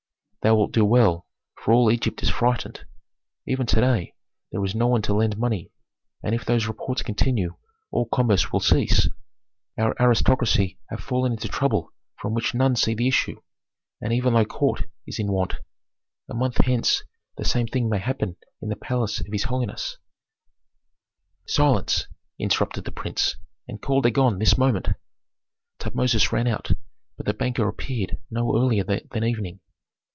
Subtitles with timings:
[0.43, 2.83] "Thou wilt do well, for all Egypt is frightened.
[3.45, 4.15] Even to day
[4.51, 5.69] there is no one to lend money,
[6.23, 7.57] and if those reports continue
[7.91, 9.07] all commerce will cease.
[9.77, 13.39] Our aristocracy have fallen into trouble from which none see the issue,
[14.01, 15.57] and even thy court is in want.
[16.27, 17.03] A month hence
[17.37, 19.99] the same thing may happen in the palace of his holiness"
[21.47, 22.07] "Silence!"
[22.39, 23.35] interrupted the prince,
[23.67, 24.87] "and call Dagon this moment."
[25.77, 26.71] Tutmosis ran out,
[27.15, 29.59] but the banker appeared no earlier than evening.